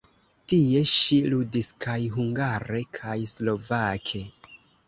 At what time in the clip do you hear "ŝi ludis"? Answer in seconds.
0.91-1.69